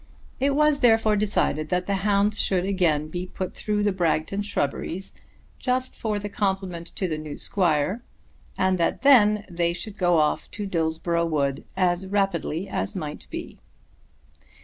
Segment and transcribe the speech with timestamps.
[0.39, 5.13] It was therefore decided that the hounds should again be put through the Bragton shrubberies,
[5.59, 8.01] just for compliment to the new squire;
[8.57, 13.59] and that then they should go off to Dillsborough Wood as rapidly as might be.